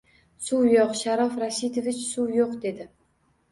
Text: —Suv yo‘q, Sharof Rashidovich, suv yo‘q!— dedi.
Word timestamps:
—Suv 0.45 0.63
yo‘q, 0.75 0.95
Sharof 1.01 1.37
Rashidovich, 1.45 2.01
suv 2.17 2.35
yo‘q!— 2.41 2.51
dedi. 2.67 2.91